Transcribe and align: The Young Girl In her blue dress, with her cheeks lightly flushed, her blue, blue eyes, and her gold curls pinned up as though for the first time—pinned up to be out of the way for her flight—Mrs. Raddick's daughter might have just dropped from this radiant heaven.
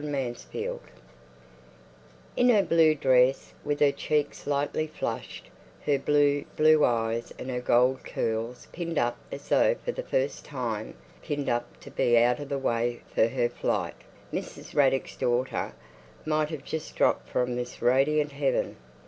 The 0.00 0.04
Young 0.06 0.38
Girl 0.64 0.80
In 2.36 2.48
her 2.50 2.62
blue 2.62 2.94
dress, 2.94 3.52
with 3.64 3.80
her 3.80 3.90
cheeks 3.90 4.46
lightly 4.46 4.86
flushed, 4.86 5.48
her 5.86 5.98
blue, 5.98 6.44
blue 6.56 6.84
eyes, 6.84 7.32
and 7.36 7.50
her 7.50 7.60
gold 7.60 8.04
curls 8.04 8.68
pinned 8.70 8.96
up 8.96 9.18
as 9.32 9.48
though 9.48 9.74
for 9.84 9.90
the 9.90 10.04
first 10.04 10.44
time—pinned 10.44 11.48
up 11.48 11.80
to 11.80 11.90
be 11.90 12.16
out 12.16 12.38
of 12.38 12.48
the 12.48 12.58
way 12.58 13.00
for 13.12 13.26
her 13.26 13.48
flight—Mrs. 13.48 14.72
Raddick's 14.72 15.16
daughter 15.16 15.74
might 16.24 16.50
have 16.50 16.62
just 16.62 16.94
dropped 16.94 17.28
from 17.28 17.56
this 17.56 17.82
radiant 17.82 18.30
heaven. 18.30 18.76